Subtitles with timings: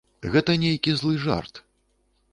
[0.35, 1.63] Гэта нейкі злы жарт.